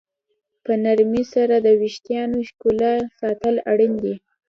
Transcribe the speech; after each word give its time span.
په 0.63 0.71
نرمۍ 0.83 1.23
سره 1.33 1.55
د 1.65 1.67
ویښتانو 1.81 2.37
ښکلا 2.49 2.93
ساتل 3.19 3.55
اړین 3.71 3.93
دي. 4.03 4.15